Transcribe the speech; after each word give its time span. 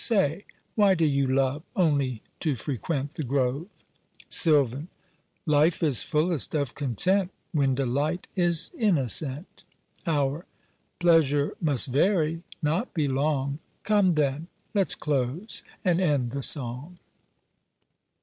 say, 0.03 0.45
why 0.73 0.95
do 0.95 1.05
you 1.05 1.27
love 1.27 1.61
Only 1.75 2.23
to 2.39 2.55
frequent 2.55 3.13
the 3.13 3.23
grove? 3.23 3.67
SILVAN. 4.29 4.87
Life 5.45 5.83
is 5.83 6.01
fullest 6.01 6.55
of 6.55 6.73
content 6.73 7.29
When 7.51 7.75
delight 7.75 8.25
is 8.35 8.71
innocent. 8.75 9.63
HOUR. 10.07 10.47
Pleasure 10.99 11.55
must 11.61 11.87
vary, 11.89 12.41
not 12.63 12.95
be 12.95 13.07
long! 13.07 13.59
Come 13.83 14.13
then, 14.13 14.47
let's 14.73 14.95
close, 14.95 15.61
and 15.85 16.01
end 16.01 16.31
the 16.31 16.41
song! 16.41 16.97